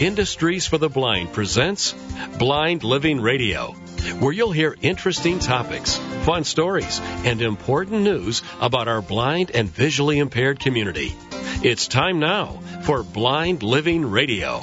Industries 0.00 0.66
for 0.66 0.76
the 0.76 0.90
Blind 0.90 1.32
presents 1.32 1.94
Blind 2.38 2.84
Living 2.84 3.18
Radio, 3.18 3.72
where 4.18 4.30
you'll 4.30 4.52
hear 4.52 4.76
interesting 4.82 5.38
topics, 5.38 5.96
fun 6.24 6.44
stories, 6.44 7.00
and 7.24 7.40
important 7.40 8.02
news 8.02 8.42
about 8.60 8.88
our 8.88 9.00
blind 9.00 9.52
and 9.52 9.70
visually 9.70 10.18
impaired 10.18 10.60
community. 10.60 11.14
It's 11.62 11.88
time 11.88 12.18
now 12.18 12.60
for 12.82 13.02
Blind 13.02 13.62
Living 13.62 14.04
Radio. 14.04 14.60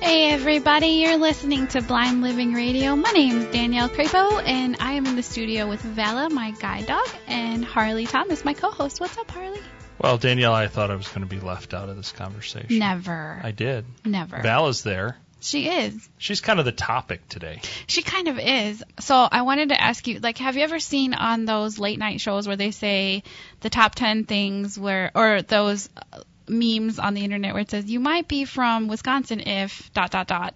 Hey 0.00 0.30
everybody, 0.30 0.86
you're 0.86 1.16
listening 1.16 1.66
to 1.68 1.82
Blind 1.82 2.22
Living 2.22 2.52
Radio. 2.52 2.94
My 2.94 3.10
name's 3.10 3.46
Danielle 3.46 3.88
Crapo 3.88 4.40
and 4.46 4.76
I 4.78 4.92
am 4.92 5.06
in 5.06 5.16
the 5.16 5.24
studio 5.24 5.68
with 5.68 5.80
Vala, 5.80 6.30
my 6.30 6.52
guide 6.52 6.86
dog, 6.86 7.08
and 7.26 7.64
Harley 7.64 8.06
Thomas, 8.06 8.44
my 8.44 8.54
co-host. 8.54 9.00
What's 9.00 9.18
up, 9.18 9.28
Harley? 9.32 9.60
Well, 10.06 10.18
Danielle, 10.18 10.54
I 10.54 10.68
thought 10.68 10.92
I 10.92 10.94
was 10.94 11.08
going 11.08 11.22
to 11.22 11.26
be 11.26 11.40
left 11.40 11.74
out 11.74 11.88
of 11.88 11.96
this 11.96 12.12
conversation. 12.12 12.78
Never. 12.78 13.40
I 13.42 13.50
did. 13.50 13.84
Never. 14.04 14.40
Val 14.40 14.68
is 14.68 14.84
there. 14.84 15.16
She 15.40 15.68
is. 15.68 16.08
She's 16.16 16.40
kind 16.40 16.60
of 16.60 16.64
the 16.64 16.70
topic 16.70 17.28
today. 17.28 17.60
She 17.88 18.02
kind 18.02 18.28
of 18.28 18.38
is. 18.38 18.84
So 19.00 19.16
I 19.16 19.42
wanted 19.42 19.70
to 19.70 19.80
ask 19.80 20.06
you, 20.06 20.20
like, 20.20 20.38
have 20.38 20.56
you 20.56 20.62
ever 20.62 20.78
seen 20.78 21.12
on 21.12 21.44
those 21.44 21.80
late 21.80 21.98
night 21.98 22.20
shows 22.20 22.46
where 22.46 22.54
they 22.54 22.70
say 22.70 23.24
the 23.62 23.68
top 23.68 23.96
10 23.96 24.26
things 24.26 24.78
where, 24.78 25.10
or 25.12 25.42
those 25.42 25.88
uh, 26.12 26.20
memes 26.46 27.00
on 27.00 27.14
the 27.14 27.24
internet 27.24 27.54
where 27.54 27.62
it 27.62 27.70
says, 27.72 27.90
you 27.90 27.98
might 27.98 28.28
be 28.28 28.44
from 28.44 28.86
Wisconsin 28.86 29.40
if 29.40 29.92
dot 29.92 30.12
dot 30.12 30.28
dot. 30.28 30.54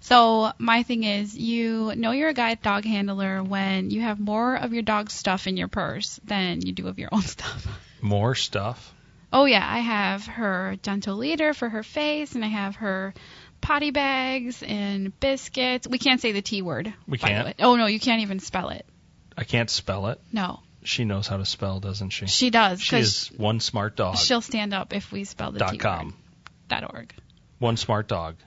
So 0.00 0.50
my 0.58 0.82
thing 0.82 1.04
is, 1.04 1.36
you 1.36 1.92
know 1.94 2.10
you're 2.10 2.30
a 2.30 2.34
guide 2.34 2.62
dog 2.62 2.84
handler 2.84 3.44
when 3.44 3.90
you 3.90 4.00
have 4.00 4.18
more 4.18 4.56
of 4.56 4.72
your 4.72 4.82
dog's 4.82 5.12
stuff 5.12 5.46
in 5.46 5.56
your 5.56 5.68
purse 5.68 6.18
than 6.24 6.62
you 6.62 6.72
do 6.72 6.88
of 6.88 6.98
your 6.98 7.10
own 7.12 7.22
stuff. 7.22 7.66
More 8.06 8.34
stuff. 8.36 8.94
Oh 9.32 9.44
yeah, 9.46 9.66
I 9.68 9.80
have 9.80 10.26
her 10.26 10.76
Gentle 10.82 11.16
Leader 11.16 11.52
for 11.54 11.68
her 11.68 11.82
face, 11.82 12.34
and 12.36 12.44
I 12.44 12.48
have 12.48 12.76
her 12.76 13.12
potty 13.60 13.90
bags 13.90 14.62
and 14.62 15.18
biscuits. 15.18 15.88
We 15.88 15.98
can't 15.98 16.20
say 16.20 16.30
the 16.32 16.40
T 16.42 16.62
word. 16.62 16.94
We 17.08 17.18
can't? 17.18 17.56
Oh 17.60 17.74
no, 17.74 17.86
you 17.86 17.98
can't 17.98 18.22
even 18.22 18.38
spell 18.38 18.68
it. 18.68 18.86
I 19.36 19.42
can't 19.44 19.68
spell 19.68 20.06
it. 20.06 20.20
No, 20.32 20.60
She 20.84 21.04
knows 21.04 21.26
how 21.26 21.36
to 21.38 21.44
spell, 21.44 21.80
doesn't 21.80 22.10
she? 22.10 22.26
she 22.26 22.50
does 22.50 22.80
She 22.80 22.96
is 22.96 23.26
one 23.36 23.58
smart 23.60 23.96
dog. 23.96 24.16
she'll 24.18 24.40
stand 24.40 24.72
up 24.72 24.94
if 24.94 25.10
we 25.10 25.24
spell 25.24 25.50
the 25.50 25.58
T 25.58 25.64
dot 25.64 25.72
word. 25.72 25.80
com. 25.80 26.14
Dot 26.68 26.94
org. 26.94 27.12
One 27.58 27.76
smart 27.76 28.06
dog. 28.08 28.36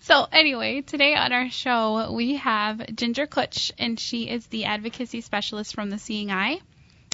So 0.00 0.26
anyway, 0.32 0.80
today 0.80 1.14
on 1.14 1.30
our 1.32 1.50
show 1.50 2.10
we 2.12 2.36
have 2.36 2.96
Ginger 2.96 3.26
Kutsch, 3.26 3.70
and 3.78 4.00
she 4.00 4.28
is 4.28 4.46
the 4.46 4.64
advocacy 4.64 5.20
specialist 5.20 5.74
from 5.74 5.90
the 5.90 5.98
Seeing 5.98 6.30
Eye, 6.32 6.58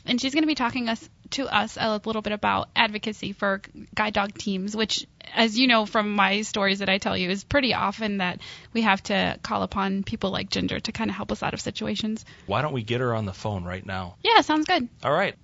and 0.06 0.20
she's 0.20 0.32
going 0.32 0.44
to 0.44 0.46
be 0.48 0.54
talking 0.54 0.88
us 0.88 1.10
to 1.32 1.46
us 1.46 1.76
a 1.80 2.00
little 2.04 2.22
bit 2.22 2.32
about 2.32 2.68
advocacy 2.74 3.32
for 3.32 3.60
guide 3.94 4.14
dog 4.14 4.34
teams, 4.34 4.76
which, 4.76 5.06
as 5.34 5.58
you 5.58 5.66
know 5.66 5.86
from 5.86 6.14
my 6.14 6.42
stories 6.42 6.80
that 6.80 6.88
I 6.88 6.98
tell 6.98 7.16
you, 7.16 7.30
is 7.30 7.44
pretty 7.44 7.74
often 7.74 8.18
that 8.18 8.40
we 8.72 8.82
have 8.82 9.02
to 9.04 9.38
call 9.42 9.62
upon 9.62 10.02
people 10.02 10.30
like 10.30 10.50
Ginger 10.50 10.80
to 10.80 10.92
kind 10.92 11.10
of 11.10 11.16
help 11.16 11.32
us 11.32 11.42
out 11.42 11.54
of 11.54 11.60
situations. 11.60 12.24
Why 12.46 12.62
don't 12.62 12.72
we 12.72 12.82
get 12.82 13.00
her 13.00 13.14
on 13.14 13.24
the 13.24 13.32
phone 13.32 13.64
right 13.64 13.84
now? 13.84 14.16
Yeah, 14.22 14.40
sounds 14.40 14.66
good. 14.66 14.88
All 15.02 15.12
right. 15.12 15.34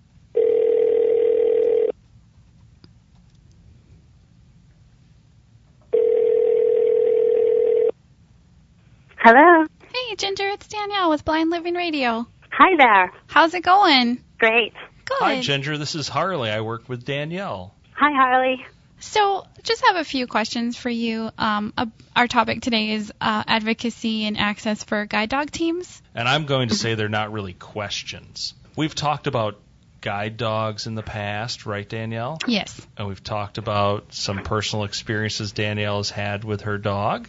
Hello. 9.19 9.65
Hey, 9.81 10.17
Ginger, 10.17 10.49
it's 10.49 10.69
Danielle 10.69 11.09
with 11.09 11.25
Blind 11.25 11.49
Living 11.49 11.75
Radio. 11.75 12.27
Hi 12.51 12.77
there. 12.77 13.11
How's 13.27 13.55
it 13.55 13.63
going? 13.63 14.23
Great. 14.39 14.75
Good. 15.19 15.25
Hi, 15.25 15.41
Ginger. 15.41 15.79
This 15.79 15.95
is 15.95 16.09
Harley. 16.09 16.51
I 16.51 16.61
work 16.61 16.89
with 16.89 17.05
Danielle. 17.05 17.75
Hi, 17.93 18.11
Harley. 18.13 18.65
So, 18.99 19.47
just 19.63 19.85
have 19.87 19.97
a 19.97 20.05
few 20.05 20.27
questions 20.27 20.77
for 20.77 20.89
you. 20.89 21.31
Um, 21.37 21.73
uh, 21.77 21.87
our 22.17 22.27
topic 22.27 22.63
today 22.63 22.93
is 22.93 23.13
uh, 23.21 23.45
advocacy 23.47 24.25
and 24.25 24.39
access 24.39 24.83
for 24.83 25.05
guide 25.05 25.29
dog 25.29 25.51
teams. 25.51 26.03
And 26.15 26.29
I'm 26.29 26.47
going 26.47 26.69
to 26.69 26.75
say 26.75 26.95
they're 26.95 27.09
not 27.09 27.33
really 27.33 27.53
questions. 27.53 28.55
We've 28.77 28.95
talked 28.95 29.27
about 29.27 29.61
guide 30.01 30.37
dogs 30.37 30.87
in 30.87 30.95
the 30.95 31.03
past, 31.03 31.65
right, 31.65 31.89
Danielle? 31.89 32.39
Yes. 32.47 32.87
And 32.97 33.09
we've 33.09 33.23
talked 33.23 33.59
about 33.59 34.13
some 34.13 34.43
personal 34.43 34.85
experiences 34.85 35.53
Danielle 35.53 35.99
has 35.99 36.11
had 36.11 36.45
with 36.45 36.63
her 36.63 36.79
dog. 36.79 37.29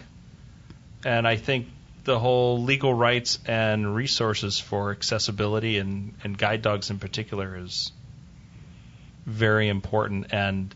And 1.06 1.28
I 1.28 1.36
think 1.36 1.68
the 2.06 2.20
whole 2.20 2.64
legal 2.64 2.94
rights 2.94 3.40
and 3.46 3.96
resources 3.96 4.60
for 4.60 4.92
accessibility 4.92 5.80
and, 5.80 6.14
and 6.24 6.38
guide 6.38 6.62
dogs 6.62 6.90
in 6.92 7.00
particular 7.00 7.58
is 7.58 7.92
very 9.26 9.68
important. 9.68 10.28
And 10.32 10.74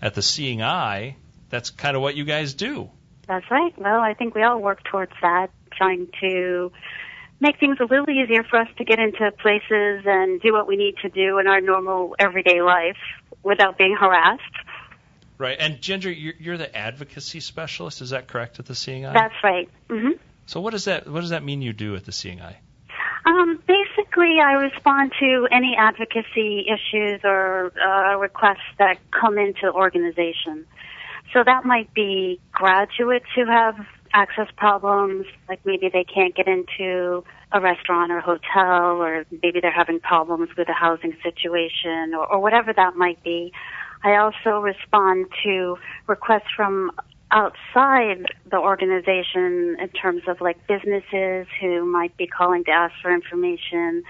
at 0.00 0.14
the 0.14 0.22
Seeing 0.22 0.62
Eye, 0.62 1.16
that's 1.50 1.70
kind 1.70 1.96
of 1.96 2.02
what 2.02 2.14
you 2.14 2.24
guys 2.24 2.54
do. 2.54 2.88
That's 3.26 3.50
right. 3.50 3.76
Well, 3.78 4.00
I 4.00 4.14
think 4.14 4.34
we 4.34 4.42
all 4.42 4.60
work 4.60 4.82
towards 4.84 5.12
that, 5.22 5.50
trying 5.72 6.08
to 6.20 6.72
make 7.40 7.58
things 7.58 7.78
a 7.80 7.84
little 7.84 8.08
easier 8.08 8.44
for 8.44 8.60
us 8.60 8.68
to 8.78 8.84
get 8.84 8.98
into 8.98 9.30
places 9.32 10.04
and 10.06 10.40
do 10.40 10.52
what 10.52 10.68
we 10.68 10.76
need 10.76 10.96
to 11.02 11.08
do 11.08 11.38
in 11.38 11.46
our 11.48 11.60
normal 11.60 12.14
everyday 12.18 12.62
life 12.62 12.98
without 13.42 13.76
being 13.76 13.96
harassed. 13.98 14.42
Right. 15.36 15.56
And 15.58 15.80
Ginger, 15.80 16.12
you're, 16.12 16.34
you're 16.38 16.58
the 16.58 16.74
advocacy 16.76 17.40
specialist. 17.40 18.02
Is 18.02 18.10
that 18.10 18.28
correct 18.28 18.60
at 18.60 18.66
the 18.66 18.74
Seeing 18.74 19.06
Eye? 19.06 19.14
That's 19.14 19.34
right. 19.42 19.68
hmm 19.88 20.10
so 20.50 20.60
what 20.60 20.72
does 20.72 20.86
that 20.86 21.06
what 21.06 21.20
does 21.20 21.30
that 21.30 21.44
mean 21.44 21.62
you 21.62 21.72
do 21.72 21.94
at 21.94 22.04
the 22.04 22.12
Eye? 22.42 22.58
Um, 23.24 23.62
basically, 23.68 24.40
I 24.44 24.54
respond 24.54 25.12
to 25.20 25.46
any 25.52 25.76
advocacy 25.78 26.66
issues 26.66 27.20
or 27.22 27.70
uh, 27.80 28.16
requests 28.16 28.74
that 28.80 28.98
come 29.12 29.38
into 29.38 29.60
the 29.62 29.72
organization. 29.72 30.66
So 31.32 31.44
that 31.44 31.64
might 31.64 31.94
be 31.94 32.40
graduates 32.50 33.26
who 33.36 33.46
have 33.46 33.76
access 34.12 34.48
problems, 34.56 35.26
like 35.48 35.64
maybe 35.64 35.88
they 35.88 36.02
can't 36.02 36.34
get 36.34 36.48
into 36.48 37.22
a 37.52 37.60
restaurant 37.60 38.10
or 38.10 38.20
hotel, 38.20 39.00
or 39.00 39.24
maybe 39.44 39.60
they're 39.60 39.70
having 39.70 40.00
problems 40.00 40.48
with 40.58 40.68
a 40.68 40.72
housing 40.72 41.16
situation, 41.22 42.12
or, 42.12 42.26
or 42.26 42.40
whatever 42.40 42.72
that 42.72 42.96
might 42.96 43.22
be. 43.22 43.52
I 44.02 44.16
also 44.16 44.58
respond 44.58 45.26
to 45.44 45.78
requests 46.08 46.50
from 46.56 46.90
outside 47.30 48.26
the 48.50 48.58
organization 48.58 49.76
in 49.80 49.88
terms 50.00 50.22
of 50.26 50.40
like 50.40 50.66
businesses 50.66 51.46
who 51.60 51.84
might 51.84 52.16
be 52.16 52.26
calling 52.26 52.64
to 52.64 52.70
ask 52.70 52.94
for 53.00 53.12
information. 53.12 54.02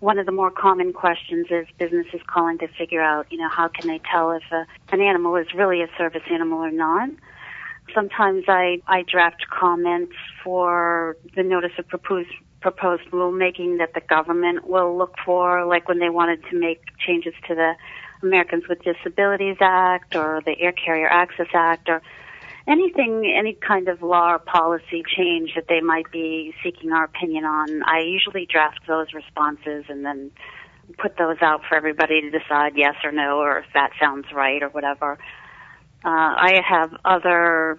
One 0.00 0.18
of 0.18 0.26
the 0.26 0.32
more 0.32 0.50
common 0.50 0.92
questions 0.92 1.46
is 1.50 1.66
businesses 1.78 2.20
calling 2.26 2.58
to 2.58 2.68
figure 2.68 3.02
out, 3.02 3.26
you 3.30 3.38
know, 3.38 3.48
how 3.48 3.68
can 3.68 3.88
they 3.88 4.00
tell 4.10 4.32
if 4.32 4.42
a, 4.52 4.66
an 4.92 5.00
animal 5.00 5.36
is 5.36 5.46
really 5.54 5.80
a 5.80 5.88
service 5.96 6.22
animal 6.30 6.58
or 6.58 6.70
not. 6.70 7.08
Sometimes 7.94 8.44
I, 8.48 8.82
I 8.86 9.02
draft 9.02 9.46
comments 9.48 10.12
for 10.42 11.16
the 11.34 11.42
notice 11.42 11.72
of 11.78 11.88
proposed 11.88 12.30
proposed 12.60 13.04
rulemaking 13.12 13.78
that 13.78 13.94
the 13.94 14.00
government 14.00 14.66
will 14.66 14.96
look 14.98 15.14
for, 15.24 15.64
like 15.66 15.86
when 15.86 16.00
they 16.00 16.08
wanted 16.08 16.42
to 16.50 16.58
make 16.58 16.82
changes 16.98 17.32
to 17.46 17.54
the 17.54 17.74
Americans 18.22 18.64
with 18.68 18.82
Disabilities 18.82 19.58
Act 19.60 20.16
or 20.16 20.42
the 20.44 20.58
Air 20.58 20.72
Carrier 20.72 21.06
Access 21.06 21.46
Act 21.54 21.88
or 21.88 22.02
anything, 22.68 23.32
any 23.36 23.54
kind 23.54 23.88
of 23.88 24.02
law 24.02 24.32
or 24.32 24.38
policy 24.38 25.02
change 25.16 25.52
that 25.54 25.66
they 25.68 25.80
might 25.80 26.10
be 26.10 26.54
seeking 26.62 26.92
our 26.92 27.04
opinion 27.04 27.44
on. 27.44 27.82
I 27.84 28.00
usually 28.00 28.46
draft 28.50 28.80
those 28.86 29.12
responses 29.14 29.84
and 29.88 30.04
then 30.04 30.30
put 30.98 31.16
those 31.18 31.36
out 31.40 31.62
for 31.68 31.76
everybody 31.76 32.20
to 32.20 32.30
decide 32.30 32.72
yes 32.76 32.94
or 33.04 33.12
no 33.12 33.38
or 33.38 33.58
if 33.58 33.66
that 33.74 33.90
sounds 34.00 34.26
right 34.34 34.62
or 34.62 34.68
whatever. 34.68 35.18
Uh, 36.04 36.08
I 36.08 36.60
have 36.68 36.94
other 37.04 37.78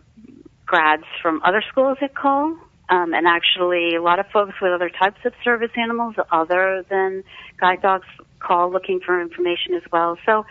grads 0.66 1.04
from 1.22 1.42
other 1.46 1.64
schools 1.72 1.98
that 2.02 2.14
call, 2.16 2.58
um, 2.90 3.14
and 3.14 3.26
actually 3.28 3.96
a 3.96 4.02
lot 4.02 4.20
of 4.20 4.26
folks 4.34 4.54
with 4.62 4.72
other 4.72 4.90
types 4.90 5.20
of 5.26 5.34
service 5.44 5.72
animals 5.78 6.16
other 6.32 6.86
than 6.90 7.24
guide 7.60 7.82
dogs 7.82 8.08
call 8.40 8.72
looking 8.72 9.00
for 9.06 9.22
information 9.22 9.74
as 9.76 9.84
well. 9.92 10.18
So 10.26 10.46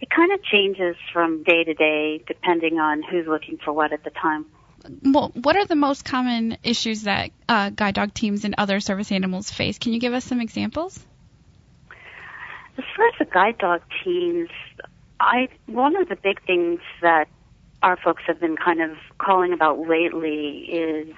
it 0.00 0.10
kind 0.10 0.32
of 0.32 0.42
changes 0.42 0.96
from 1.12 1.42
day 1.42 1.64
to 1.64 1.74
day 1.74 2.22
depending 2.26 2.78
on 2.78 3.02
who's 3.02 3.26
looking 3.26 3.58
for 3.64 3.72
what 3.72 3.92
at 3.92 4.04
the 4.04 4.10
time. 4.10 4.46
Well, 5.02 5.32
what 5.34 5.56
are 5.56 5.66
the 5.66 5.74
most 5.74 6.04
common 6.04 6.56
issues 6.62 7.02
that 7.02 7.30
uh, 7.48 7.70
guide 7.70 7.94
dog 7.94 8.14
teams 8.14 8.44
and 8.44 8.54
other 8.58 8.80
service 8.80 9.10
animals 9.10 9.50
face? 9.50 9.78
Can 9.78 9.92
you 9.92 10.00
give 10.00 10.14
us 10.14 10.24
some 10.24 10.40
examples? 10.40 10.98
As 12.78 12.84
far 12.96 13.08
as 13.08 13.14
the 13.18 13.24
guide 13.24 13.58
dog 13.58 13.82
teams, 14.04 14.50
I 15.18 15.48
one 15.66 15.96
of 15.96 16.08
the 16.08 16.16
big 16.16 16.40
things 16.46 16.80
that 17.02 17.28
our 17.82 17.96
folks 17.96 18.22
have 18.26 18.40
been 18.40 18.56
kind 18.56 18.80
of 18.80 18.96
calling 19.18 19.52
about 19.52 19.80
lately 19.80 20.58
is 20.70 21.14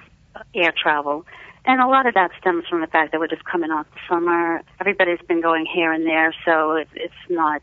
air 0.55 0.73
travel. 0.75 1.25
And 1.65 1.79
a 1.79 1.87
lot 1.87 2.07
of 2.07 2.15
that 2.15 2.31
stems 2.39 2.65
from 2.67 2.81
the 2.81 2.87
fact 2.87 3.11
that 3.11 3.19
we're 3.19 3.27
just 3.27 3.45
coming 3.45 3.69
off 3.69 3.85
the 3.93 3.99
summer. 4.09 4.63
Everybody's 4.79 5.21
been 5.27 5.41
going 5.41 5.67
here 5.67 5.93
and 5.93 6.05
there, 6.05 6.33
so 6.43 6.71
it, 6.71 6.87
it's 6.95 7.13
not 7.29 7.61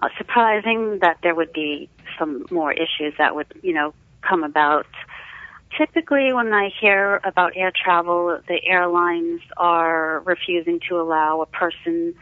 uh, 0.00 0.08
surprising 0.16 0.98
that 1.00 1.18
there 1.22 1.34
would 1.34 1.52
be 1.52 1.88
some 2.18 2.46
more 2.50 2.72
issues 2.72 3.14
that 3.18 3.34
would, 3.34 3.46
you 3.62 3.72
know, 3.72 3.94
come 4.22 4.44
about. 4.44 4.86
Typically, 5.76 6.32
when 6.32 6.52
I 6.52 6.70
hear 6.80 7.20
about 7.24 7.52
air 7.56 7.72
travel, 7.72 8.40
the 8.48 8.60
airlines 8.64 9.40
are 9.56 10.20
refusing 10.20 10.80
to 10.88 11.00
allow 11.00 11.42
a 11.42 11.46
person 11.46 12.14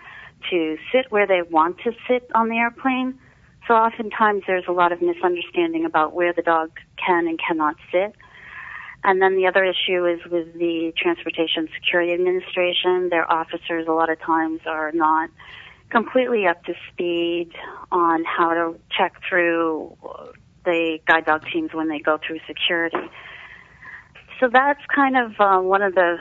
to 0.50 0.76
sit 0.93 1.11
where 1.11 1.26
they 1.26 1.43
want 1.43 1.78
to 1.84 1.93
sit 2.08 2.28
on 2.34 2.49
the 2.49 2.56
airplane. 2.56 3.19
So 3.67 3.75
oftentimes 3.75 4.43
there's 4.46 4.67
a 4.69 4.72
lot 4.72 4.93
of 4.93 5.02
misunderstanding 5.02 5.84
about 5.84 6.12
where 6.12 6.32
the 6.32 6.43
dog 6.43 6.70
can 7.05 7.26
and 7.26 7.38
cannot 7.38 7.76
sit. 7.90 8.14
And 9.05 9.22
then 9.22 9.37
the 9.37 9.46
other 9.46 9.64
issue 9.64 10.06
is 10.06 10.20
with 10.31 10.52
the 10.55 10.93
Transportation 10.96 11.69
Security 11.75 12.12
Administration. 12.12 13.08
Their 13.08 13.31
officers 13.31 13.87
a 13.88 13.93
lot 13.93 14.11
of 14.11 14.20
times 14.20 14.61
are 14.67 14.90
not 14.93 15.31
completely 15.91 16.47
up 16.47 16.65
to 16.65 16.75
speed 16.93 17.50
on 17.91 18.25
how 18.25 18.55
to 18.55 18.79
check 18.97 19.21
through 19.29 19.97
the 20.65 20.99
guide 21.06 21.27
dog 21.27 21.44
teams 21.53 21.73
when 21.73 21.88
they 21.88 22.00
go 22.00 22.19
through 22.25 22.41
security. 22.47 23.11
So 24.41 24.49
that's 24.53 24.81
kind 24.94 25.17
of 25.17 25.33
uh, 25.38 25.61
one 25.61 25.83
of 25.83 25.94
the 25.94 26.19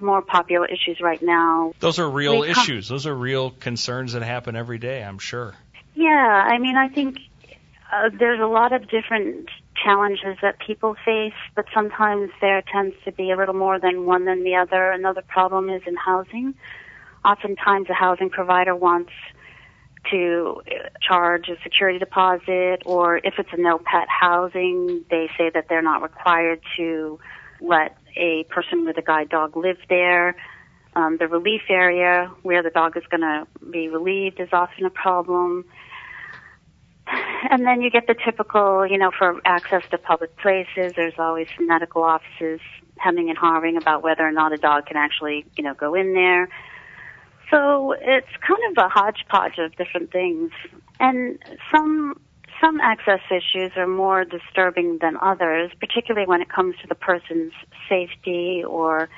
more 0.00 0.22
popular 0.22 0.66
issues 0.66 1.00
right 1.00 1.20
now. 1.22 1.72
Those 1.80 1.98
are 1.98 2.08
real 2.08 2.40
We 2.40 2.50
issues. 2.50 2.88
Those 2.88 3.06
are 3.06 3.14
real 3.14 3.50
concerns 3.50 4.12
that 4.12 4.22
happen 4.22 4.54
every 4.54 4.78
day, 4.78 5.02
I'm 5.02 5.18
sure. 5.18 5.54
Yeah, 5.94 6.08
I 6.08 6.58
mean, 6.58 6.76
I 6.76 6.88
think 6.88 7.18
uh, 7.92 8.10
there's 8.16 8.40
a 8.40 8.46
lot 8.46 8.72
of 8.72 8.88
different 8.88 9.48
challenges 9.82 10.36
that 10.42 10.58
people 10.64 10.96
face, 11.04 11.34
but 11.54 11.64
sometimes 11.74 12.30
there 12.40 12.62
tends 12.72 12.94
to 13.04 13.12
be 13.12 13.30
a 13.30 13.36
little 13.36 13.54
more 13.54 13.80
than 13.80 14.06
one 14.06 14.24
than 14.24 14.44
the 14.44 14.56
other. 14.56 14.92
Another 14.92 15.22
problem 15.22 15.68
is 15.70 15.82
in 15.86 15.96
housing. 15.96 16.54
Oftentimes, 17.28 17.90
a 17.90 17.94
housing 17.94 18.30
provider 18.30 18.74
wants 18.74 19.12
to 20.10 20.62
charge 21.06 21.48
a 21.48 21.56
security 21.62 21.98
deposit, 21.98 22.78
or 22.86 23.18
if 23.18 23.34
it's 23.38 23.50
a 23.52 23.60
no 23.60 23.78
pet 23.78 24.08
housing, 24.08 25.04
they 25.10 25.28
say 25.36 25.50
that 25.52 25.66
they're 25.68 25.82
not 25.82 26.00
required 26.00 26.60
to 26.78 27.18
let 27.60 27.98
a 28.16 28.44
person 28.44 28.86
with 28.86 28.96
a 28.96 29.02
guide 29.02 29.28
dog 29.28 29.56
live 29.56 29.76
there. 29.88 30.36
Um, 30.96 31.18
the 31.18 31.28
relief 31.28 31.62
area 31.68 32.30
where 32.42 32.62
the 32.62 32.70
dog 32.70 32.96
is 32.96 33.04
going 33.10 33.20
to 33.20 33.46
be 33.70 33.88
relieved 33.88 34.40
is 34.40 34.48
often 34.52 34.86
a 34.86 34.90
problem. 34.90 35.66
And 37.50 37.66
then 37.66 37.82
you 37.82 37.90
get 37.90 38.06
the 38.06 38.14
typical, 38.14 38.86
you 38.86 38.98
know, 38.98 39.10
for 39.16 39.40
access 39.44 39.82
to 39.90 39.98
public 39.98 40.36
places, 40.38 40.94
there's 40.96 41.18
always 41.18 41.46
medical 41.60 42.02
offices 42.02 42.60
hemming 42.96 43.28
and 43.28 43.38
hawing 43.38 43.76
about 43.76 44.02
whether 44.02 44.26
or 44.26 44.32
not 44.32 44.52
a 44.52 44.56
dog 44.56 44.86
can 44.86 44.96
actually, 44.96 45.46
you 45.56 45.62
know, 45.62 45.74
go 45.74 45.94
in 45.94 46.14
there. 46.14 46.48
So 47.50 47.92
it's 47.92 48.28
kind 48.46 48.60
of 48.70 48.84
a 48.84 48.88
hodgepodge 48.88 49.58
of 49.58 49.74
different 49.76 50.12
things. 50.12 50.50
And 51.00 51.38
some 51.72 52.20
some 52.60 52.80
access 52.80 53.20
issues 53.30 53.72
are 53.76 53.86
more 53.86 54.24
disturbing 54.24 54.98
than 55.00 55.16
others, 55.20 55.70
particularly 55.78 56.26
when 56.26 56.42
it 56.42 56.48
comes 56.48 56.74
to 56.82 56.88
the 56.88 56.94
person's 56.94 57.52
safety 57.88 58.64
or 58.64 59.08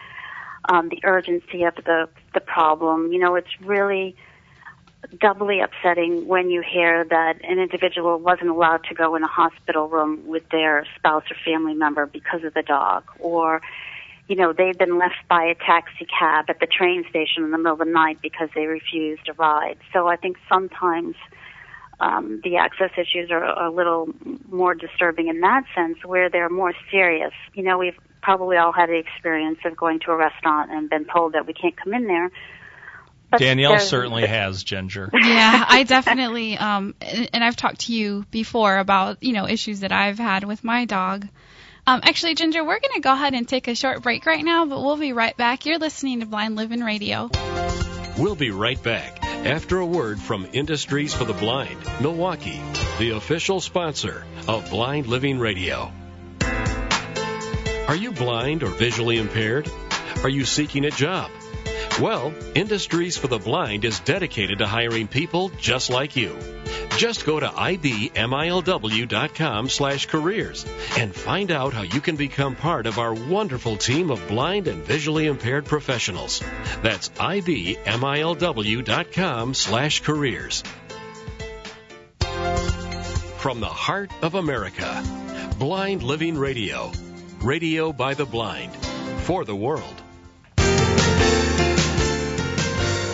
um, 0.68 0.90
the 0.90 1.00
urgency 1.04 1.64
of 1.64 1.74
the 1.76 2.08
the 2.34 2.40
problem. 2.40 3.12
You 3.12 3.18
know, 3.18 3.34
it's 3.34 3.60
really 3.60 4.14
doubly 5.18 5.60
upsetting 5.60 6.28
when 6.28 6.50
you 6.50 6.62
hear 6.62 7.04
that 7.04 7.42
an 7.42 7.58
individual 7.58 8.18
wasn't 8.18 8.50
allowed 8.50 8.84
to 8.84 8.94
go 8.94 9.14
in 9.14 9.22
a 9.22 9.28
hospital 9.28 9.88
room 9.88 10.26
with 10.26 10.46
their 10.50 10.86
spouse 10.96 11.24
or 11.30 11.36
family 11.44 11.74
member 11.74 12.06
because 12.06 12.44
of 12.44 12.52
the 12.54 12.62
dog, 12.62 13.04
or 13.18 13.62
you 14.30 14.36
know 14.36 14.52
they've 14.52 14.78
been 14.78 14.96
left 14.96 15.26
by 15.28 15.42
a 15.46 15.56
taxi 15.56 16.06
cab 16.06 16.44
at 16.48 16.60
the 16.60 16.66
train 16.66 17.04
station 17.10 17.42
in 17.42 17.50
the 17.50 17.58
middle 17.58 17.72
of 17.72 17.80
the 17.80 17.84
night 17.84 18.22
because 18.22 18.48
they 18.54 18.66
refused 18.66 19.28
a 19.28 19.32
ride. 19.32 19.76
So 19.92 20.06
I 20.06 20.14
think 20.14 20.36
sometimes 20.48 21.16
um, 21.98 22.40
the 22.44 22.56
access 22.58 22.92
issues 22.96 23.32
are 23.32 23.42
a 23.42 23.72
little 23.72 24.08
more 24.48 24.76
disturbing 24.76 25.26
in 25.26 25.40
that 25.40 25.64
sense, 25.74 25.98
where 26.04 26.30
they're 26.30 26.48
more 26.48 26.72
serious. 26.92 27.32
You 27.54 27.64
know, 27.64 27.76
we've 27.76 27.98
probably 28.22 28.56
all 28.56 28.70
had 28.70 28.88
the 28.88 28.98
experience 28.98 29.58
of 29.64 29.76
going 29.76 29.98
to 30.06 30.12
a 30.12 30.16
restaurant 30.16 30.70
and 30.70 30.88
been 30.88 31.06
told 31.06 31.32
that 31.32 31.48
we 31.48 31.52
can't 31.52 31.76
come 31.76 31.92
in 31.92 32.06
there. 32.06 32.30
But 33.32 33.40
Danielle 33.40 33.80
certainly 33.80 34.26
has, 34.26 34.62
Ginger. 34.62 35.10
yeah, 35.12 35.64
I 35.68 35.82
definitely 35.82 36.56
um 36.56 36.94
and 37.00 37.30
and 37.32 37.42
I've 37.42 37.56
talked 37.56 37.80
to 37.86 37.92
you 37.92 38.24
before 38.30 38.78
about, 38.78 39.24
you 39.24 39.32
know, 39.32 39.48
issues 39.48 39.80
that 39.80 39.90
I've 39.90 40.18
had 40.18 40.44
with 40.44 40.62
my 40.62 40.84
dog. 40.84 41.26
Um 41.86 42.00
actually 42.02 42.34
Ginger, 42.34 42.62
we're 42.62 42.80
going 42.80 42.94
to 42.94 43.00
go 43.00 43.12
ahead 43.12 43.34
and 43.34 43.48
take 43.48 43.68
a 43.68 43.74
short 43.74 44.02
break 44.02 44.26
right 44.26 44.44
now, 44.44 44.66
but 44.66 44.82
we'll 44.82 44.96
be 44.96 45.12
right 45.12 45.36
back. 45.36 45.66
You're 45.66 45.78
listening 45.78 46.20
to 46.20 46.26
Blind 46.26 46.56
Living 46.56 46.80
Radio. 46.80 47.30
We'll 48.18 48.34
be 48.34 48.50
right 48.50 48.80
back 48.82 49.24
after 49.24 49.78
a 49.78 49.86
word 49.86 50.20
from 50.20 50.46
Industries 50.52 51.14
for 51.14 51.24
the 51.24 51.32
Blind, 51.32 51.78
Milwaukee, 52.00 52.60
the 52.98 53.10
official 53.10 53.60
sponsor 53.60 54.24
of 54.46 54.68
Blind 54.68 55.06
Living 55.06 55.38
Radio. 55.38 55.90
Are 57.88 57.96
you 57.96 58.12
blind 58.12 58.62
or 58.62 58.68
visually 58.68 59.16
impaired? 59.16 59.70
Are 60.22 60.28
you 60.28 60.44
seeking 60.44 60.84
a 60.84 60.90
job? 60.90 61.30
Well, 62.00 62.32
Industries 62.54 63.18
for 63.18 63.28
the 63.28 63.38
Blind 63.38 63.84
is 63.84 64.00
dedicated 64.00 64.60
to 64.60 64.66
hiring 64.66 65.06
people 65.06 65.50
just 65.60 65.90
like 65.90 66.16
you. 66.16 66.34
Just 66.96 67.26
go 67.26 67.38
to 67.38 67.46
ibmilw.com 67.46 68.88
slash 69.68 70.06
careers 70.06 70.64
and 70.96 71.14
find 71.14 71.50
out 71.50 71.74
how 71.74 71.82
you 71.82 72.00
can 72.00 72.16
become 72.16 72.56
part 72.56 72.86
of 72.86 72.98
our 72.98 73.12
wonderful 73.12 73.76
team 73.76 74.10
of 74.10 74.26
blind 74.28 74.66
and 74.66 74.82
visually 74.82 75.26
impaired 75.26 75.66
professionals. 75.66 76.42
That's 76.82 77.10
ibmilw.com 77.10 77.84
slash 79.52 80.00
careers. 80.00 80.64
From 83.36 83.60
the 83.60 83.66
heart 83.66 84.10
of 84.22 84.34
America, 84.36 85.04
Blind 85.58 86.02
Living 86.02 86.38
Radio. 86.38 86.92
Radio 87.42 87.92
by 87.92 88.14
the 88.14 88.24
blind. 88.24 88.74
For 89.24 89.44
the 89.44 89.56
world. 89.56 90.02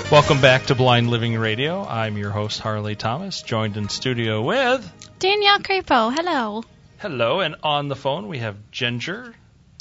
Welcome 0.08 0.40
back 0.40 0.66
to 0.66 0.76
Blind 0.76 1.10
Living 1.10 1.36
Radio. 1.36 1.84
I'm 1.84 2.16
your 2.16 2.30
host, 2.30 2.60
Harley 2.60 2.94
Thomas, 2.94 3.42
joined 3.42 3.76
in 3.76 3.88
studio 3.88 4.40
with. 4.40 4.88
Danielle 5.18 5.58
Crapo, 5.58 6.14
hello. 6.14 6.62
Hello, 6.98 7.40
and 7.40 7.56
on 7.64 7.88
the 7.88 7.96
phone 7.96 8.28
we 8.28 8.38
have 8.38 8.56
Ginger, 8.70 9.34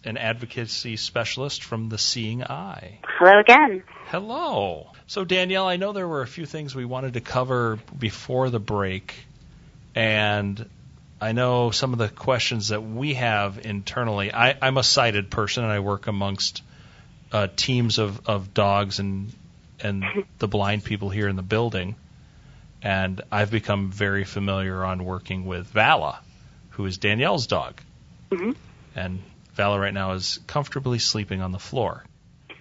an 0.04 0.18
advocacy 0.18 0.98
specialist 0.98 1.64
from 1.64 1.90
the 1.90 2.00
Seeing 2.00 2.44
Eye. 2.44 3.02
Hello 3.06 3.40
again. 3.40 3.84
Hello. 4.08 4.88
So, 5.06 5.26
Danielle, 5.26 5.68
I 5.68 5.76
know 5.76 5.94
there 5.94 6.08
were 6.08 6.24
a 6.24 6.28
few 6.28 6.48
things 6.48 6.74
we 6.74 6.86
wanted 6.86 7.14
to 7.14 7.22
cover 7.22 7.78
before 7.96 8.50
the 8.50 8.60
break, 8.60 9.14
and 9.94 10.68
I 11.22 11.34
know 11.34 11.70
some 11.70 11.94
of 11.94 12.00
the 12.00 12.10
questions 12.10 12.70
that 12.70 12.82
we 12.82 13.14
have 13.14 13.64
internally. 13.64 14.34
I, 14.34 14.58
I'm 14.60 14.78
a 14.78 14.84
sighted 14.84 15.30
person, 15.30 15.66
and 15.66 15.72
I 15.72 15.82
work 15.82 16.08
amongst 16.08 16.64
uh, 17.32 17.48
teams 17.56 18.00
of, 18.00 18.28
of 18.28 18.56
dogs 18.56 18.98
and 18.98 19.32
and 19.82 20.04
the 20.40 20.48
blind 20.48 20.84
people 20.84 21.10
here 21.10 21.28
in 21.28 21.36
the 21.36 21.44
building, 21.44 21.96
and 22.82 23.22
I've 23.32 23.52
become 23.52 23.92
very 23.92 24.24
familiar 24.24 24.84
on 24.84 25.04
working 25.04 25.46
with 25.46 25.68
Vala, 25.68 26.20
who 26.72 26.86
is 26.86 26.98
Danielle's 26.98 27.48
dog, 27.48 27.82
hmm 28.32 28.52
and 28.96 29.22
Vala 29.56 29.80
right 29.80 29.94
now 29.94 30.14
is 30.14 30.40
comfortably 30.48 31.00
sleeping 31.00 31.42
on 31.42 31.52
the 31.52 31.60
floor. 31.60 32.04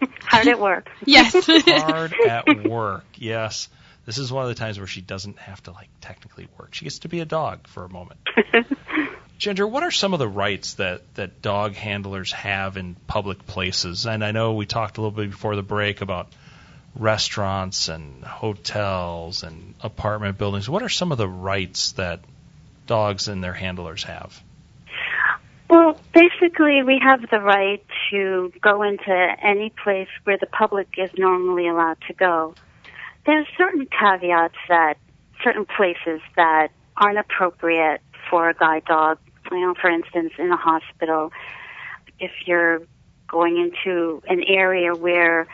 Hard 0.23 0.49
at 0.49 0.61
work? 0.61 0.89
Yes. 1.05 1.35
hard 1.67 2.15
at 2.27 2.65
work. 2.69 3.05
Yes. 3.17 3.69
This 4.07 4.19
is 4.19 4.33
one 4.33 4.43
of 4.45 4.49
the 4.49 4.55
times 4.55 4.79
where 4.79 4.87
she 4.87 5.01
doesn't 5.01 5.39
have 5.39 5.63
to 5.65 5.73
like 5.73 5.89
technically 6.01 6.49
work. 6.59 6.75
She 6.75 6.85
gets 6.85 7.01
to 7.01 7.09
be 7.09 7.21
a 7.21 7.25
dog 7.25 7.67
for 7.69 7.85
a 7.85 7.89
moment. 7.89 8.21
Ginger, 9.39 9.67
what 9.67 9.83
are 9.83 9.91
some 9.91 10.13
of 10.13 10.19
the 10.19 10.29
rights 10.29 10.75
that 10.75 11.03
that 11.15 11.43
dog 11.43 11.75
handlers 11.75 12.33
have 12.33 12.77
in 12.77 12.95
public 13.07 13.47
places? 13.47 14.07
And 14.07 14.25
I 14.25 14.33
know 14.33 14.55
we 14.55 14.67
talked 14.67 14.99
a 14.99 15.01
little 15.01 15.17
bit 15.17 15.31
before 15.31 15.57
the 15.57 15.63
break 15.63 16.01
about 16.01 16.29
restaurants 16.97 17.89
and 17.89 18.25
hotels 18.25 19.43
and 19.43 19.75
apartment 19.81 20.39
buildings. 20.39 20.69
What 20.69 20.83
are 20.83 20.89
some 20.89 21.13
of 21.13 21.19
the 21.19 21.29
rights 21.29 21.93
that 21.93 22.21
dogs 22.87 23.29
and 23.29 23.43
their 23.43 23.53
handlers 23.53 24.05
have? 24.05 24.41
Well, 25.69 25.99
basically, 26.13 26.83
we 26.85 27.01
have 27.03 27.29
the 27.31 27.41
right 27.41 27.85
to 28.11 28.53
go 28.61 28.83
into 28.83 29.35
any 29.43 29.71
place 29.71 30.09
where 30.25 30.39
the 30.39 30.47
public 30.47 30.89
is 30.99 31.11
normally 31.17 31.69
allowed 31.69 31.99
to 32.07 32.13
go. 32.13 32.55
There's 33.27 33.47
certain 33.57 33.87
caveats 33.87 34.55
that 34.69 34.99
certain 35.43 35.65
places 35.65 36.21
that 36.37 36.69
aren't 36.97 37.19
appropriate 37.19 38.03
for 38.31 38.51
a 38.51 38.55
guide 38.55 38.85
dog. 38.85 39.19
You 39.51 39.61
know, 39.61 39.75
for 39.81 39.91
instance, 39.91 40.33
in 40.39 40.51
a 40.51 40.57
hospital, 40.57 41.33
if 42.21 42.31
you're 42.47 42.83
going 43.27 43.57
into 43.57 44.23
an 44.29 44.45
area 44.47 44.95
where 44.95 45.47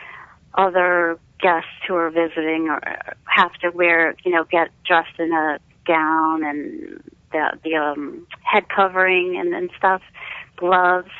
other 0.53 1.17
guests 1.41 1.69
who 1.87 1.95
are 1.95 2.09
visiting 2.09 2.69
or 2.69 2.81
have 3.25 3.53
to 3.61 3.69
wear, 3.71 4.15
you 4.23 4.31
know, 4.31 4.43
get 4.43 4.69
dressed 4.85 5.19
in 5.19 5.31
a 5.33 5.59
gown 5.85 6.43
and 6.43 7.03
the 7.31 7.57
the 7.63 7.75
um, 7.75 8.27
head 8.43 8.69
covering 8.69 9.37
and, 9.37 9.53
and 9.53 9.69
stuff, 9.77 10.01
gloves, 10.57 11.11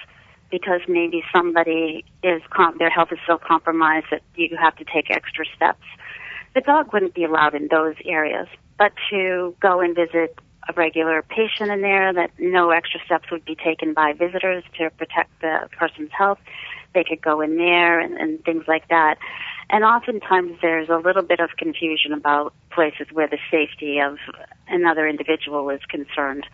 because 0.50 0.82
maybe 0.88 1.24
somebody 1.34 2.06
is 2.24 2.42
com- 2.50 2.78
their 2.78 2.90
health 2.90 3.12
is 3.12 3.20
so 3.26 3.38
compromised 3.38 4.08
that 4.12 4.22
you 4.36 4.56
have 4.60 4.76
to 4.76 4.86
take 4.86 5.10
extra 5.10 5.46
steps. 5.56 5.84
The 6.54 6.62
dog 6.62 6.92
wouldn't 6.94 7.14
be 7.14 7.24
allowed 7.24 7.56
in 7.56 7.70
those 7.70 7.96
areas, 8.06 8.48
but 8.78 8.92
to 9.10 9.56
go 9.62 9.80
and 9.80 9.96
visit 9.96 10.38
a 10.70 10.74
regular 10.74 11.24
patient 11.24 11.72
in 11.72 11.82
there, 11.82 12.14
that 12.14 12.32
no 12.38 12.70
extra 12.70 13.00
steps 13.06 13.32
would 13.32 13.46
be 13.46 13.56
taken 13.56 13.94
by 13.94 14.14
visitors 14.14 14.64
to 14.78 14.90
protect 14.92 15.30
the 15.42 15.70
person's 15.78 16.12
health. 16.12 16.40
They 16.94 17.04
could 17.04 17.22
go 17.22 17.42
in 17.42 17.58
there 17.58 18.00
and, 18.00 18.18
and 18.18 18.44
things 18.44 18.66
like 18.68 18.88
that. 18.90 19.18
And 19.72 19.86
oftentimes 19.86 20.58
there's 20.62 20.90
a 20.90 20.98
little 20.98 21.24
bit 21.24 21.40
of 21.40 21.52
confusion 21.58 22.12
about 22.12 22.54
places 22.72 23.08
where 23.14 23.30
the 23.30 23.38
safety 23.50 24.00
of 24.00 24.18
another 24.68 25.08
individual 25.08 25.70
is 25.70 25.80
concerned. 25.88 26.46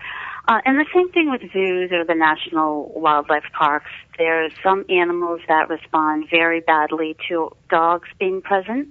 Uh, 0.48 0.62
and 0.66 0.78
the 0.78 0.86
same 0.94 1.12
thing 1.12 1.32
with 1.32 1.42
zoos 1.52 1.92
or 1.92 2.06
the 2.06 2.14
national 2.14 2.92
wildlife 2.96 3.46
parks. 3.58 3.90
There's 4.20 4.52
some 4.62 4.86
animals 4.88 5.42
that 5.48 5.68
respond 5.68 6.28
very 6.30 6.60
badly 6.62 7.18
to 7.28 7.50
dogs 7.72 8.08
being 8.20 8.44
present. 8.44 8.90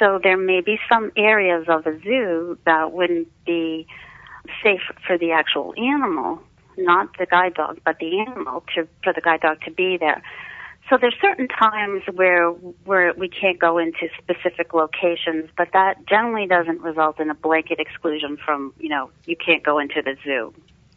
So 0.00 0.18
there 0.20 0.36
may 0.36 0.60
be 0.60 0.78
some 0.92 1.12
areas 1.16 1.66
of 1.68 1.86
a 1.86 1.96
zoo 2.02 2.58
that 2.66 2.92
wouldn't 2.92 3.28
be 3.46 3.86
safe 4.64 4.82
for 5.06 5.16
the 5.16 5.30
actual 5.30 5.74
animal, 5.78 6.42
not 6.76 7.16
the 7.18 7.26
guide 7.26 7.54
dog, 7.54 7.78
but 7.84 7.98
the 8.00 8.18
animal 8.18 8.64
to, 8.74 8.88
for 9.04 9.12
the 9.12 9.20
guide 9.20 9.42
dog 9.42 9.60
to 9.64 9.70
be 9.70 9.96
there. 9.96 10.22
So 10.90 10.98
there's 11.00 11.14
certain 11.20 11.48
times 11.48 12.02
where 12.12 12.50
where 12.50 13.14
we 13.16 13.28
can't 13.28 13.58
go 13.58 13.78
into 13.78 14.08
specific 14.22 14.74
locations, 14.74 15.48
but 15.56 15.68
that 15.72 16.06
generally 16.06 16.46
doesn't 16.46 16.80
result 16.82 17.20
in 17.20 17.30
a 17.30 17.34
blanket 17.34 17.80
exclusion 17.80 18.36
from, 18.36 18.74
you 18.78 18.90
know, 18.90 19.10
you 19.24 19.36
can't 19.36 19.62
go 19.62 19.78
into 19.78 20.02
the 20.02 20.16
zoo. 20.22 20.52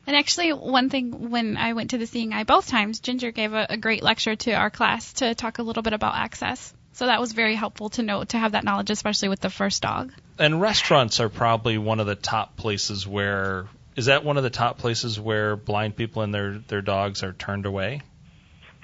And 0.05 0.15
actually, 0.15 0.51
one 0.51 0.89
thing 0.89 1.29
when 1.29 1.57
I 1.57 1.73
went 1.73 1.91
to 1.91 1.97
the 1.97 2.07
Seeing 2.07 2.33
Eye 2.33 2.43
both 2.43 2.67
times, 2.67 2.99
Ginger 2.99 3.31
gave 3.31 3.53
a, 3.53 3.67
a 3.69 3.77
great 3.77 4.03
lecture 4.03 4.35
to 4.35 4.53
our 4.53 4.69
class 4.69 5.13
to 5.13 5.35
talk 5.35 5.59
a 5.59 5.63
little 5.63 5.83
bit 5.83 5.93
about 5.93 6.15
access. 6.15 6.73
So 6.93 7.05
that 7.05 7.21
was 7.21 7.31
very 7.31 7.55
helpful 7.55 7.89
to 7.91 8.03
know 8.03 8.23
to 8.23 8.37
have 8.37 8.53
that 8.53 8.63
knowledge, 8.63 8.89
especially 8.89 9.29
with 9.29 9.39
the 9.39 9.49
first 9.49 9.81
dog. 9.81 10.13
And 10.39 10.59
restaurants 10.59 11.19
are 11.19 11.29
probably 11.29 11.77
one 11.77 11.99
of 11.99 12.07
the 12.07 12.15
top 12.15 12.57
places 12.57 13.07
where 13.07 13.67
is 13.95 14.05
that 14.05 14.23
one 14.23 14.37
of 14.37 14.43
the 14.43 14.49
top 14.49 14.79
places 14.79 15.19
where 15.19 15.55
blind 15.55 15.95
people 15.95 16.23
and 16.23 16.33
their 16.33 16.57
their 16.57 16.81
dogs 16.81 17.23
are 17.23 17.33
turned 17.33 17.65
away? 17.65 18.01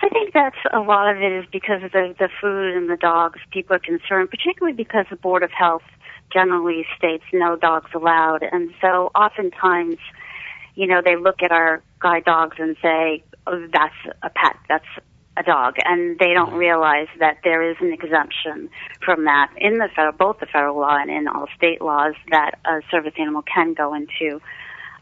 I 0.03 0.09
think 0.09 0.33
that's 0.33 0.57
a 0.73 0.79
lot 0.81 1.09
of 1.09 1.21
it 1.21 1.31
is 1.31 1.45
because 1.49 1.81
of 1.81 1.93
the, 1.93 2.13
the 2.19 2.27
food 2.41 2.75
and 2.75 2.89
the 2.89 2.97
dogs. 2.97 3.39
People 3.51 3.77
are 3.77 3.79
concerned, 3.79 4.29
particularly 4.29 4.75
because 4.75 5.05
the 5.09 5.15
Board 5.15 5.43
of 5.43 5.51
Health 5.51 5.83
generally 6.33 6.85
states 6.97 7.23
no 7.31 7.55
dogs 7.55 7.89
allowed. 7.95 8.43
And 8.43 8.71
so 8.81 9.11
oftentimes, 9.15 9.95
you 10.75 10.87
know, 10.87 11.01
they 11.03 11.15
look 11.15 11.41
at 11.41 11.53
our 11.53 11.81
guide 12.01 12.25
dogs 12.25 12.57
and 12.59 12.75
say, 12.81 13.23
oh, 13.47 13.65
that's 13.71 13.95
a 14.21 14.29
pet, 14.29 14.57
that's 14.67 14.85
a 15.37 15.43
dog. 15.43 15.75
And 15.85 16.19
they 16.19 16.33
don't 16.33 16.53
realize 16.53 17.07
that 17.19 17.37
there 17.45 17.71
is 17.71 17.77
an 17.79 17.93
exemption 17.93 18.69
from 19.05 19.23
that 19.23 19.51
in 19.55 19.77
the 19.77 19.87
federal, 19.95 20.11
both 20.11 20.39
the 20.41 20.47
federal 20.47 20.77
law 20.77 20.97
and 20.97 21.09
in 21.09 21.29
all 21.29 21.47
state 21.55 21.81
laws 21.81 22.15
that 22.29 22.59
a 22.65 22.81
service 22.91 23.13
animal 23.17 23.41
can 23.43 23.73
go 23.73 23.93
into 23.93 24.41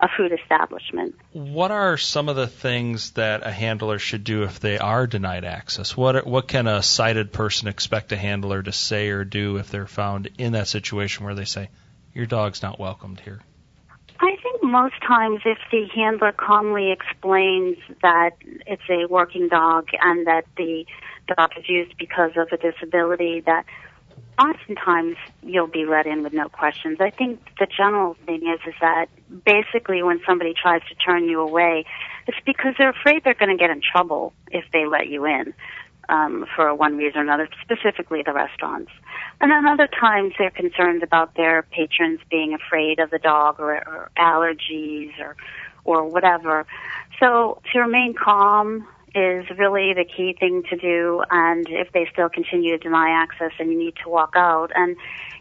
a 0.02 0.08
food 0.18 0.32
establishment. 0.32 1.16
What 1.32 1.72
are 1.72 1.96
some 1.96 2.28
of 2.28 2.36
the 2.36 2.48
things 2.48 3.12
that 3.12 3.46
a 3.46 3.52
handler 3.52 4.00
should 4.00 4.24
do 4.24 4.44
if 4.44 4.60
they 4.60 4.80
are 4.80 5.06
denied 5.06 5.46
access? 5.46 5.96
What 5.96 6.26
what 6.26 6.48
can 6.48 6.68
a 6.68 6.82
sighted 6.82 7.32
person 7.32 7.68
expect 7.68 8.12
a 8.12 8.18
handler 8.18 8.64
to 8.64 8.72
say 8.72 9.10
or 9.10 9.24
do 9.24 9.58
if 9.58 9.70
they're 9.70 9.88
found 9.88 10.30
in 10.38 10.54
that 10.54 10.68
situation 10.68 11.26
where 11.26 11.36
they 11.36 11.46
say 11.46 11.70
your 12.14 12.26
dog's 12.26 12.64
not 12.64 12.80
welcomed 12.80 13.20
here? 13.20 13.42
I 14.20 14.36
think 14.42 14.64
most 14.64 14.96
times 15.08 15.42
if 15.46 15.58
the 15.72 15.88
handler 15.96 16.32
calmly 16.32 16.92
explains 16.92 17.78
that 18.02 18.32
it's 18.68 18.84
a 18.90 19.08
working 19.08 19.48
dog 19.48 19.88
and 20.00 20.28
that 20.28 20.46
the 20.58 20.86
dog 21.36 21.52
is 21.58 21.68
used 21.68 21.98
because 21.98 22.32
of 22.36 22.48
a 22.52 22.58
disability 22.58 23.42
that 23.42 23.66
oftentimes 24.40 25.18
you'll 25.44 25.68
be 25.68 25.86
let 25.86 26.08
in 26.08 26.24
with 26.24 26.34
no 26.34 26.50
questions. 26.50 26.98
I 27.00 27.10
think 27.10 27.40
the 27.60 27.68
general 27.68 28.16
thing 28.26 28.42
is 28.48 28.60
is 28.68 28.74
that 28.82 29.08
basically 29.46 30.02
when 30.04 30.20
somebody 30.26 30.54
tries 30.54 30.82
to 30.90 30.96
turn 30.96 31.26
you 31.26 31.40
away, 31.42 31.86
it's 32.28 32.38
because 32.46 32.74
they're 32.78 32.90
afraid 32.90 33.24
they're 33.24 33.34
going 33.34 33.56
to 33.56 33.58
get 33.58 33.70
in 33.70 33.82
trouble 33.82 34.34
if 34.52 34.66
they 34.74 34.86
let 34.86 35.08
you 35.08 35.26
in 35.26 35.54
um, 36.10 36.46
for 36.56 36.74
one 36.74 36.98
reason 36.98 37.20
or 37.20 37.24
another, 37.24 37.48
specifically 37.62 38.22
the 38.26 38.34
restaurants. 38.34 38.92
And 39.40 39.52
then 39.52 39.66
other 39.66 39.88
times 39.88 40.34
they're 40.38 40.52
concerned 40.52 41.04
about 41.04 41.36
their 41.36 41.64
patrons 41.64 42.20
being 42.30 42.54
afraid 42.54 43.00
of 43.00 43.10
the 43.10 43.20
dog 43.20 43.60
or, 43.60 43.74
or 43.74 44.12
allergies 44.18 45.18
or 45.20 45.36
or 45.84 46.06
whatever. 46.06 46.68
So 47.20 47.60
to 47.74 47.80
remain 47.80 48.14
calm 48.14 48.88
is 49.14 49.46
really 49.58 49.94
the 49.94 50.06
key 50.06 50.36
thing 50.40 50.64
to 50.70 50.78
do. 50.78 51.24
And 51.30 51.68
if 51.70 51.92
they 51.92 52.08
still 52.12 52.30
continue 52.30 52.72
to 52.72 52.78
deny 52.78 53.10
access, 53.10 53.52
then 53.58 53.72
you 53.72 53.78
need 53.78 53.96
to 54.04 54.10
walk 54.10 54.34
out. 54.36 54.72
And 54.76 54.96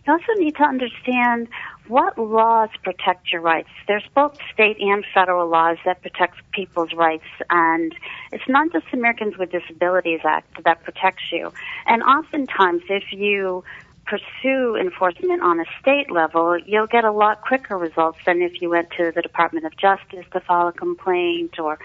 you 0.06 0.12
also 0.12 0.32
need 0.36 0.56
to 0.56 0.62
understand 0.62 1.48
what 1.86 2.18
laws 2.18 2.70
protect 2.82 3.32
your 3.32 3.42
rights. 3.42 3.68
There's 3.86 4.06
both 4.14 4.38
state 4.52 4.78
and 4.80 5.04
federal 5.12 5.48
laws 5.48 5.76
that 5.84 6.02
protect 6.02 6.36
people's 6.52 6.92
rights, 6.94 7.26
and 7.50 7.94
it's 8.32 8.48
not 8.48 8.72
just 8.72 8.86
Americans 8.92 9.36
with 9.36 9.50
Disabilities 9.50 10.20
Act 10.24 10.64
that 10.64 10.82
protects 10.84 11.24
you. 11.32 11.52
And 11.86 12.02
oftentimes, 12.02 12.82
if 12.88 13.12
you 13.12 13.64
pursue 14.06 14.76
enforcement 14.76 15.42
on 15.42 15.60
a 15.60 15.64
state 15.80 16.10
level, 16.10 16.58
you'll 16.58 16.86
get 16.86 17.04
a 17.04 17.12
lot 17.12 17.42
quicker 17.42 17.76
results 17.76 18.18
than 18.24 18.42
if 18.42 18.60
you 18.60 18.70
went 18.70 18.90
to 18.98 19.12
the 19.14 19.22
Department 19.22 19.66
of 19.66 19.76
Justice 19.76 20.24
to 20.32 20.40
file 20.40 20.68
a 20.68 20.72
complaint 20.72 21.58
or 21.58 21.78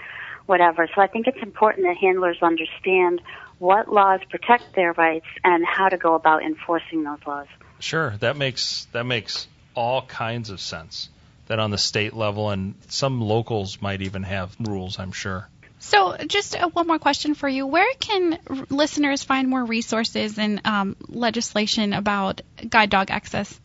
whatever. 0.46 0.88
So 0.94 1.00
I 1.00 1.06
think 1.06 1.26
it's 1.26 1.42
important 1.42 1.86
that 1.86 1.96
handlers 1.96 2.38
understand 2.42 3.20
what 3.58 3.92
laws 3.92 4.20
protect 4.30 4.74
their 4.74 4.92
rights 4.92 5.26
and 5.44 5.64
how 5.64 5.88
to 5.88 5.96
go 5.96 6.14
about 6.14 6.42
enforcing 6.42 7.04
those 7.04 7.18
laws. 7.26 7.46
Sure, 7.78 8.16
that 8.18 8.36
makes 8.36 8.86
that 8.92 9.04
makes 9.04 9.46
all 9.74 10.02
kinds 10.02 10.50
of 10.50 10.60
sense. 10.60 11.08
That 11.46 11.60
on 11.60 11.70
the 11.70 11.78
state 11.78 12.12
level 12.12 12.50
and 12.50 12.74
some 12.88 13.20
locals 13.20 13.80
might 13.80 14.02
even 14.02 14.24
have 14.24 14.56
rules, 14.58 14.98
I'm 14.98 15.12
sure. 15.12 15.48
So, 15.78 16.16
just 16.26 16.56
uh, 16.56 16.68
one 16.70 16.88
more 16.88 16.98
question 16.98 17.34
for 17.34 17.48
you. 17.48 17.66
Where 17.66 17.86
can 18.00 18.38
r- 18.48 18.66
listeners 18.68 19.22
find 19.22 19.48
more 19.48 19.64
resources 19.64 20.38
and 20.38 20.60
um, 20.64 20.96
legislation 21.06 21.92
about 21.92 22.40
guide 22.68 22.90
dog 22.90 23.12
access? 23.12 23.60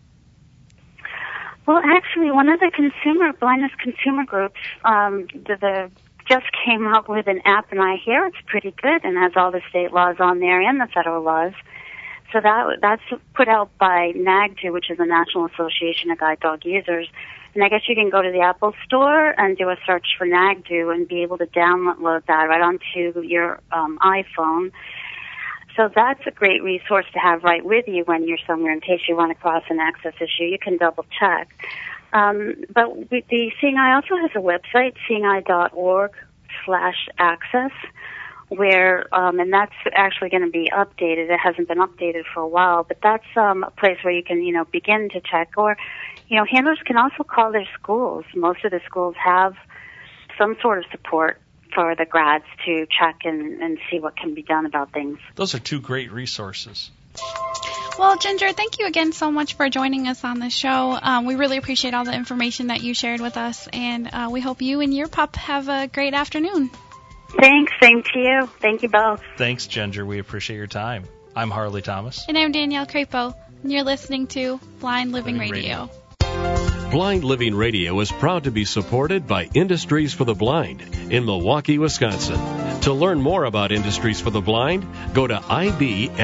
Well, 1.65 1.81
actually, 1.83 2.31
one 2.31 2.49
of 2.49 2.59
the 2.59 2.69
consumer 2.73 3.33
blindness 3.33 3.71
consumer 3.81 4.25
groups, 4.25 4.59
um, 4.83 5.27
the, 5.33 5.57
the 5.59 5.91
just 6.31 6.45
came 6.65 6.87
up 6.87 7.09
with 7.09 7.27
an 7.27 7.41
app, 7.43 7.71
and 7.71 7.81
I 7.81 7.97
hear 7.97 8.25
it's 8.25 8.37
pretty 8.45 8.73
good 8.81 9.03
and 9.03 9.17
has 9.17 9.33
all 9.35 9.51
the 9.51 9.61
state 9.69 9.91
laws 9.91 10.15
on 10.19 10.39
there 10.39 10.61
and 10.61 10.79
the 10.79 10.87
federal 10.93 11.21
laws. 11.21 11.51
So 12.31 12.39
that 12.39 12.77
that's 12.81 13.01
put 13.33 13.49
out 13.49 13.69
by 13.77 14.13
NAGDU, 14.15 14.71
which 14.71 14.89
is 14.89 14.97
the 14.97 15.05
National 15.05 15.47
Association 15.47 16.09
of 16.09 16.19
Guide 16.19 16.39
Dog 16.39 16.63
Users. 16.63 17.09
And 17.53 17.63
I 17.65 17.67
guess 17.67 17.81
you 17.89 17.95
can 17.95 18.09
go 18.09 18.21
to 18.21 18.31
the 18.31 18.39
Apple 18.39 18.73
Store 18.85 19.37
and 19.37 19.57
do 19.57 19.67
a 19.67 19.75
search 19.85 20.07
for 20.17 20.25
NAGDU 20.25 20.93
and 20.95 21.05
be 21.05 21.21
able 21.23 21.37
to 21.37 21.47
download 21.47 22.25
that 22.27 22.43
right 22.47 22.61
onto 22.61 23.21
your 23.27 23.59
um, 23.73 23.99
iPhone. 24.01 24.71
So 25.75 25.89
that's 25.93 26.21
a 26.25 26.31
great 26.31 26.63
resource 26.63 27.05
to 27.11 27.19
have 27.19 27.43
right 27.43 27.65
with 27.65 27.89
you 27.89 28.03
when 28.05 28.25
you're 28.25 28.37
somewhere 28.47 28.71
in 28.71 28.79
case 28.79 29.01
you 29.09 29.17
run 29.17 29.31
across 29.31 29.63
an 29.69 29.79
access 29.81 30.13
issue. 30.21 30.45
You 30.45 30.59
can 30.59 30.77
double 30.77 31.05
check. 31.19 31.49
Um, 32.13 32.55
but 32.73 33.09
the 33.09 33.51
Seeing 33.59 33.77
Eye 33.77 33.95
also 33.95 34.15
has 34.17 34.31
a 34.35 34.39
website, 34.39 34.95
seeingeye.org 35.09 36.11
slash 36.65 37.07
access, 37.17 37.71
where, 38.49 39.13
um, 39.15 39.39
and 39.39 39.53
that's 39.53 39.73
actually 39.93 40.29
going 40.29 40.43
to 40.43 40.51
be 40.51 40.69
updated. 40.75 41.29
It 41.29 41.39
hasn't 41.39 41.69
been 41.69 41.77
updated 41.77 42.23
for 42.33 42.41
a 42.41 42.47
while, 42.47 42.83
but 42.83 42.97
that's 43.01 43.25
um, 43.37 43.63
a 43.63 43.71
place 43.71 43.97
where 44.03 44.13
you 44.13 44.23
can, 44.23 44.43
you 44.43 44.51
know, 44.53 44.65
begin 44.65 45.09
to 45.13 45.21
check. 45.21 45.51
Or, 45.55 45.77
you 46.27 46.37
know, 46.37 46.45
handlers 46.45 46.79
can 46.85 46.97
also 46.97 47.23
call 47.23 47.51
their 47.51 47.67
schools. 47.79 48.25
Most 48.35 48.65
of 48.65 48.71
the 48.71 48.81
schools 48.85 49.15
have 49.23 49.55
some 50.37 50.57
sort 50.61 50.79
of 50.79 50.85
support 50.91 51.39
for 51.73 51.95
the 51.95 52.05
grads 52.05 52.43
to 52.65 52.85
check 52.87 53.21
and, 53.23 53.61
and 53.61 53.77
see 53.89 53.99
what 53.99 54.17
can 54.17 54.33
be 54.33 54.43
done 54.43 54.65
about 54.65 54.91
things. 54.91 55.19
Those 55.35 55.55
are 55.55 55.59
two 55.59 55.79
great 55.79 56.11
resources. 56.11 56.91
Well, 57.99 58.17
Ginger, 58.17 58.51
thank 58.53 58.79
you 58.79 58.87
again 58.87 59.11
so 59.11 59.31
much 59.31 59.53
for 59.55 59.69
joining 59.69 60.07
us 60.07 60.23
on 60.23 60.39
the 60.39 60.49
show. 60.49 60.97
Um, 60.99 61.25
we 61.25 61.35
really 61.35 61.57
appreciate 61.57 61.93
all 61.93 62.03
the 62.03 62.13
information 62.13 62.67
that 62.67 62.81
you 62.81 62.93
shared 62.93 63.21
with 63.21 63.37
us, 63.37 63.67
and 63.71 64.09
uh, 64.11 64.29
we 64.31 64.41
hope 64.41 64.61
you 64.61 64.81
and 64.81 64.93
your 64.93 65.07
pup 65.07 65.35
have 65.35 65.69
a 65.69 65.87
great 65.87 66.13
afternoon. 66.13 66.71
Thanks. 67.39 67.71
Same 67.81 68.01
to 68.01 68.19
you. 68.19 68.49
Thank 68.59 68.81
you 68.81 68.89
both. 68.89 69.21
Thanks, 69.37 69.67
Ginger. 69.67 70.05
We 70.05 70.19
appreciate 70.19 70.57
your 70.57 70.67
time. 70.67 71.03
I'm 71.35 71.49
Harley 71.51 71.81
Thomas. 71.81 72.25
And 72.27 72.37
I'm 72.37 72.51
Danielle 72.51 72.85
Crapo, 72.85 73.35
and 73.63 73.71
you're 73.71 73.83
listening 73.83 74.27
to 74.27 74.59
Blind 74.79 75.11
Living, 75.11 75.37
Living 75.37 75.51
Radio. 75.51 75.89
Radio. 76.19 76.89
Blind 76.91 77.23
Living 77.23 77.55
Radio 77.55 77.99
is 77.99 78.11
proud 78.11 78.45
to 78.45 78.51
be 78.51 78.65
supported 78.65 79.27
by 79.27 79.49
Industries 79.53 80.13
for 80.13 80.25
the 80.25 80.35
Blind 80.35 80.81
in 81.09 81.23
Milwaukee, 81.25 81.77
Wisconsin. 81.77 82.60
To 82.81 82.93
learn 82.93 83.21
more 83.21 83.43
about 83.45 83.71
Industries 83.71 84.19
for 84.19 84.31
the 84.31 84.41
Blind, 84.41 84.87
go 85.13 85.27
to 85.27 85.35
ibmilw.com 85.35 86.15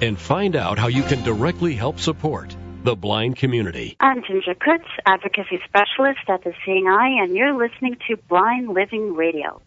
and 0.00 0.18
find 0.18 0.56
out 0.56 0.78
how 0.78 0.86
you 0.86 1.02
can 1.02 1.24
directly 1.24 1.74
help 1.74 1.98
support 1.98 2.56
the 2.84 2.94
blind 2.94 3.36
community. 3.36 3.96
I'm 3.98 4.22
Ginger 4.22 4.54
Kutsch, 4.54 4.86
Advocacy 5.04 5.60
Specialist 5.66 6.20
at 6.28 6.44
the 6.44 6.54
Seeing 6.64 6.86
Eye, 6.86 7.20
and 7.20 7.34
you're 7.34 7.52
listening 7.52 7.96
to 8.08 8.16
Blind 8.16 8.68
Living 8.68 9.14
Radio. 9.14 9.60